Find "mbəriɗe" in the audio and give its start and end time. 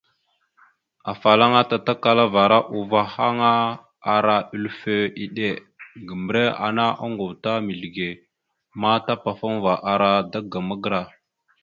6.21-6.97